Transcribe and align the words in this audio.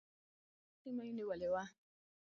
پراخه 0.03 0.75
سیمه 0.81 1.03
یې 1.07 1.13
نیولې 1.17 1.47
وه. 1.53 1.63